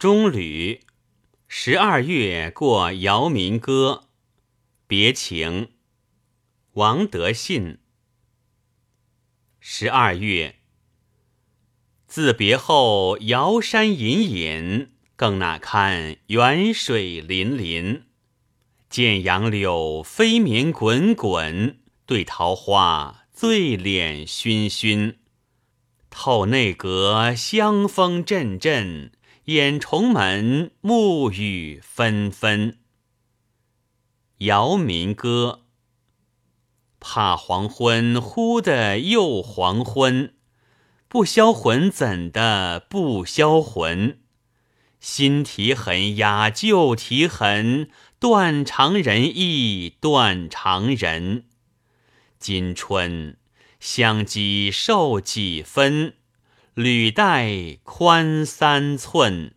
[0.00, 0.80] 中吕
[1.46, 4.04] 十二月过姚民歌，
[4.86, 5.72] 别情。
[6.72, 7.80] 王德信。
[9.58, 10.56] 十二月，
[12.06, 18.04] 自别后，瑶山隐隐，更那堪远水粼粼。
[18.88, 25.18] 见杨柳飞绵滚滚，对桃花醉脸熏熏。
[26.08, 29.12] 透内阁香风阵阵，
[29.44, 32.78] 掩重门暮雨纷纷。
[34.38, 35.66] 姚民歌。
[37.00, 40.34] 怕黄昏忽的又黄昏，
[41.08, 44.18] 不销魂怎的不销魂？
[45.00, 47.90] 新啼痕压旧啼痕。
[48.18, 51.46] 断肠人意断肠人，
[52.38, 53.38] 今春
[53.80, 56.16] 相积瘦几分，
[56.74, 59.54] 履带宽三寸。